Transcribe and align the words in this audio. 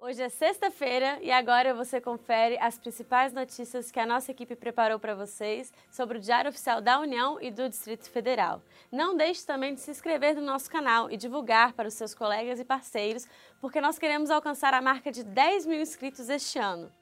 Hoje 0.00 0.22
é 0.22 0.28
sexta-feira 0.28 1.18
e 1.20 1.28
agora 1.28 1.74
você 1.74 2.00
confere 2.00 2.56
as 2.60 2.78
principais 2.78 3.32
notícias 3.32 3.90
que 3.90 3.98
a 3.98 4.06
nossa 4.06 4.30
equipe 4.30 4.54
preparou 4.54 4.96
para 4.96 5.12
vocês 5.12 5.72
sobre 5.90 6.18
o 6.18 6.20
Diário 6.20 6.50
Oficial 6.50 6.80
da 6.80 7.00
União 7.00 7.36
e 7.40 7.50
do 7.50 7.68
Distrito 7.68 8.08
Federal. 8.08 8.62
Não 8.92 9.16
deixe 9.16 9.44
também 9.44 9.74
de 9.74 9.80
se 9.80 9.90
inscrever 9.90 10.36
no 10.36 10.40
nosso 10.40 10.70
canal 10.70 11.10
e 11.10 11.16
divulgar 11.16 11.72
para 11.72 11.88
os 11.88 11.94
seus 11.94 12.14
colegas 12.14 12.60
e 12.60 12.64
parceiros, 12.64 13.26
porque 13.60 13.80
nós 13.80 13.98
queremos 13.98 14.30
alcançar 14.30 14.72
a 14.72 14.80
marca 14.80 15.10
de 15.10 15.24
10 15.24 15.66
mil 15.66 15.80
inscritos 15.80 16.28
este 16.28 16.60
ano. 16.60 16.92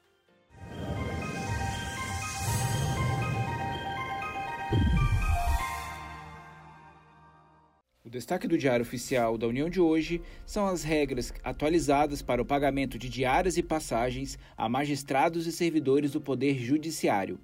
O 8.07 8.09
destaque 8.09 8.47
do 8.47 8.57
Diário 8.57 8.83
Oficial 8.83 9.37
da 9.37 9.49
União 9.49 9.69
de 9.69 9.81
hoje 9.81 10.21
são 10.45 10.65
as 10.65 10.81
regras 10.81 11.33
atualizadas 11.43 12.21
para 12.21 12.41
o 12.41 12.45
pagamento 12.45 12.97
de 12.97 13.09
diárias 13.09 13.57
e 13.57 13.61
passagens 13.61 14.39
a 14.57 14.69
magistrados 14.69 15.45
e 15.45 15.51
servidores 15.51 16.11
do 16.11 16.21
Poder 16.21 16.57
Judiciário. 16.57 17.37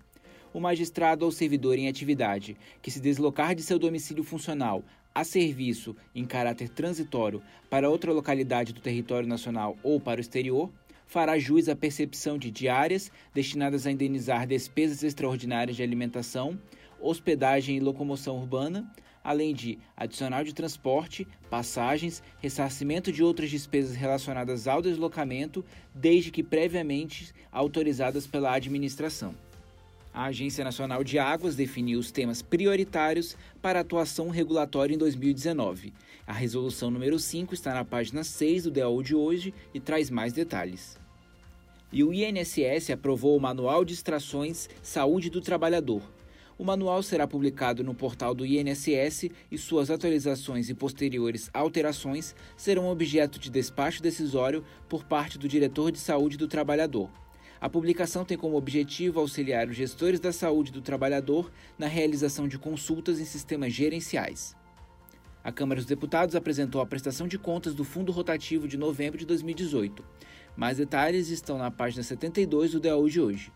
O 0.54 0.62
magistrado 0.62 1.26
ou 1.26 1.34
servidor 1.34 1.78
em 1.78 1.90
atividade 1.90 2.56
que 2.82 2.90
se 2.90 3.02
deslocar 3.02 3.54
de 3.54 3.62
seu 3.62 3.78
domicílio 3.78 4.24
funcional 4.24 4.86
a 5.14 5.26
serviço 5.26 5.98
em 6.16 6.24
caráter 6.24 6.70
transitório 6.70 7.44
para 7.70 7.90
outra 7.90 8.14
localidade 8.14 8.72
do 8.72 8.80
território 8.80 9.28
nacional 9.28 9.76
ou 9.84 10.00
para 10.00 10.20
o 10.20 10.22
exterior 10.22 10.72
fará 11.06 11.38
jus 11.38 11.68
à 11.68 11.76
percepção 11.76 12.38
de 12.38 12.50
diárias 12.50 13.12
destinadas 13.34 13.86
a 13.86 13.92
indenizar 13.92 14.48
despesas 14.48 15.04
extraordinárias 15.04 15.76
de 15.76 15.84
alimentação, 15.84 16.58
hospedagem 17.04 17.78
e 17.78 17.80
locomoção 17.80 18.38
urbana, 18.38 18.90
além 19.24 19.54
de 19.54 19.78
adicional 19.96 20.44
de 20.44 20.54
transporte, 20.54 21.28
passagens, 21.50 22.22
ressarcimento 22.40 23.12
de 23.12 23.24
outras 23.24 23.50
despesas 23.50 23.96
relacionadas 23.96 24.68
ao 24.68 24.82
deslocamento, 24.82 25.64
desde 25.94 26.32
que 26.32 26.44
previamente 26.44 27.34
autorizadas 27.52 28.28
pela 28.28 28.54
administração. 28.54 29.36
A 30.14 30.26
Agência 30.26 30.64
Nacional 30.64 31.04
de 31.04 31.18
Águas 31.18 31.56
definiu 31.56 31.98
os 31.98 32.12
temas 32.12 32.42
prioritários 32.42 33.36
para 33.62 33.80
atuação 33.80 34.30
regulatória 34.30 34.94
em 34.94 34.98
2019. 34.98 35.92
A 36.28 36.34
resolução 36.34 36.92
número 36.92 37.18
5 37.18 37.54
está 37.54 37.74
na 37.74 37.84
página 37.84 38.24
6 38.24 38.66
do 38.66 38.72
DAO 38.72 39.02
de 39.02 39.16
hoje 39.16 39.54
e 39.74 39.80
traz 39.80 40.12
mais 40.12 40.32
detalhes. 40.32 41.00
E 41.92 42.04
o 42.04 42.14
INSS 42.14 42.92
aprovou 42.92 43.36
o 43.36 43.42
Manual 43.42 43.84
de 43.84 43.94
Extrações 43.94 44.70
Saúde 44.84 45.32
do 45.32 45.42
Trabalhador, 45.42 46.04
o 46.64 46.66
manual 46.66 47.04
será 47.04 47.28
publicado 47.28 47.84
no 47.84 47.94
portal 47.94 48.34
do 48.34 48.46
INSS 48.46 49.30
e 49.52 49.58
suas 49.58 49.92
atualizações 49.92 50.70
e 50.70 50.74
posteriores 50.74 51.50
alterações 51.54 52.34
serão 52.56 52.88
objeto 52.88 53.38
de 53.38 53.50
despacho 53.50 54.02
decisório 54.02 54.64
por 54.88 55.04
parte 55.04 55.38
do 55.38 55.46
diretor 55.46 55.92
de 55.92 56.00
saúde 56.00 56.38
do 56.38 56.48
trabalhador. 56.48 57.10
A 57.60 57.68
publicação 57.68 58.24
tem 58.24 58.38
como 58.38 58.56
objetivo 58.56 59.20
auxiliar 59.20 59.68
os 59.68 59.76
gestores 59.76 60.22
da 60.22 60.32
saúde 60.32 60.72
do 60.72 60.82
trabalhador 60.82 61.52
na 61.78 61.88
realização 61.88 62.48
de 62.48 62.58
consultas 62.58 63.20
em 63.20 63.26
sistemas 63.26 63.74
gerenciais. 63.74 64.56
A 65.44 65.52
Câmara 65.52 65.82
dos 65.82 65.86
Deputados 65.86 66.34
apresentou 66.34 66.80
a 66.80 66.86
prestação 66.86 67.28
de 67.28 67.38
contas 67.38 67.76
do 67.76 67.84
Fundo 67.84 68.14
Rotativo 68.14 68.70
de 68.70 68.78
novembro 68.78 69.20
de 69.20 69.26
2018. 69.26 70.02
Mais 70.56 70.78
detalhes 70.78 71.28
estão 71.28 71.58
na 71.58 71.70
página 71.70 72.04
72 72.04 72.72
do 72.72 72.80
DAU 72.80 73.10
de 73.10 73.20
hoje 73.20 73.52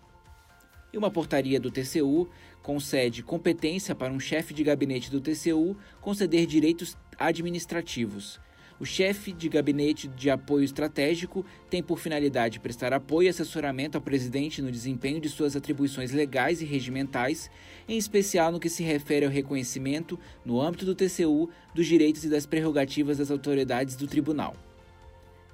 uma 0.97 1.11
portaria 1.11 1.59
do 1.59 1.71
TCU 1.71 2.29
concede 2.61 3.23
competência 3.23 3.95
para 3.95 4.11
um 4.11 4.19
chefe 4.19 4.53
de 4.53 4.63
gabinete 4.63 5.09
do 5.09 5.21
TCU 5.21 5.77
conceder 6.01 6.45
direitos 6.45 6.97
administrativos. 7.17 8.39
O 8.79 8.85
chefe 8.85 9.31
de 9.31 9.49
gabinete 9.49 10.07
de 10.07 10.29
apoio 10.29 10.63
estratégico 10.63 11.43
tem 11.67 11.81
por 11.81 11.97
finalidade 11.97 12.59
prestar 12.59 12.93
apoio 12.93 13.25
e 13.25 13.29
assessoramento 13.29 13.97
ao 13.97 14.03
presidente 14.03 14.61
no 14.61 14.71
desempenho 14.71 15.19
de 15.19 15.29
suas 15.29 15.55
atribuições 15.55 16.11
legais 16.11 16.61
e 16.61 16.65
regimentais, 16.65 17.49
em 17.89 17.97
especial 17.97 18.51
no 18.51 18.59
que 18.59 18.69
se 18.69 18.83
refere 18.83 19.25
ao 19.25 19.31
reconhecimento, 19.31 20.19
no 20.45 20.61
âmbito 20.61 20.85
do 20.85 20.93
TCU, 20.93 21.49
dos 21.73 21.87
direitos 21.87 22.23
e 22.23 22.29
das 22.29 22.45
prerrogativas 22.45 23.17
das 23.17 23.31
autoridades 23.31 23.95
do 23.95 24.05
tribunal. 24.05 24.55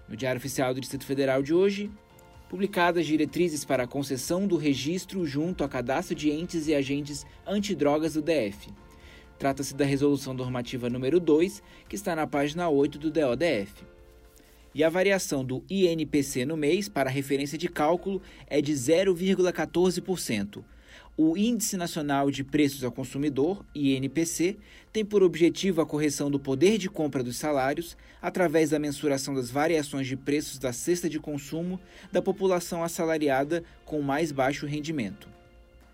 No 0.09 0.17
Diário 0.17 0.39
Oficial 0.39 0.73
do 0.73 0.81
Distrito 0.81 1.05
Federal 1.05 1.41
de 1.41 1.53
hoje, 1.53 1.89
publicadas 2.53 3.07
diretrizes 3.07 3.65
para 3.65 3.85
a 3.85 3.87
concessão 3.87 4.45
do 4.45 4.57
registro 4.57 5.25
junto 5.25 5.63
a 5.63 5.67
cadastro 5.67 6.13
de 6.13 6.29
entes 6.29 6.67
e 6.67 6.75
agentes 6.75 7.25
antidrogas 7.47 8.13
do 8.13 8.21
DF. 8.21 8.69
Trata-se 9.39 9.73
da 9.73 9.83
resolução 9.83 10.35
normativa 10.35 10.87
número 10.87 11.19
2, 11.19 11.63
que 11.89 11.95
está 11.95 12.15
na 12.15 12.27
página 12.27 12.69
8 12.69 12.99
do 12.99 13.09
DODF. 13.09 13.83
E 14.71 14.83
a 14.83 14.89
variação 14.89 15.43
do 15.43 15.63
INPC 15.67 16.45
no 16.45 16.55
mês 16.55 16.87
para 16.87 17.09
referência 17.09 17.57
de 17.57 17.67
cálculo 17.67 18.21
é 18.45 18.61
de 18.61 18.73
0,14%, 18.73 20.63
o 21.15 21.37
Índice 21.37 21.77
Nacional 21.77 22.31
de 22.31 22.43
Preços 22.43 22.83
ao 22.83 22.91
Consumidor, 22.91 23.63
INPC, 23.75 24.57
tem 24.91 25.05
por 25.05 25.21
objetivo 25.21 25.79
a 25.81 25.85
correção 25.85 26.31
do 26.31 26.39
poder 26.39 26.77
de 26.77 26.89
compra 26.89 27.23
dos 27.23 27.37
salários 27.37 27.95
através 28.21 28.71
da 28.71 28.79
mensuração 28.79 29.35
das 29.35 29.51
variações 29.51 30.07
de 30.07 30.15
preços 30.15 30.57
da 30.57 30.71
cesta 30.73 31.09
de 31.09 31.19
consumo 31.19 31.79
da 32.11 32.21
população 32.21 32.83
assalariada 32.83 33.63
com 33.85 34.01
mais 34.01 34.31
baixo 34.31 34.65
rendimento. 34.65 35.27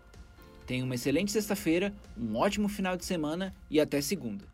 Tenha 0.71 0.85
uma 0.85 0.95
excelente 0.95 1.33
sexta-feira, 1.33 1.93
um 2.17 2.37
ótimo 2.37 2.69
final 2.69 2.95
de 2.95 3.03
semana 3.03 3.53
e 3.69 3.77
até 3.77 3.99
segunda. 3.99 4.45